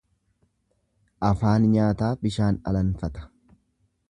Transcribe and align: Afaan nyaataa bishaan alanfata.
Afaan 1.29 1.69
nyaataa 1.75 2.11
bishaan 2.25 2.61
alanfata. 2.73 3.29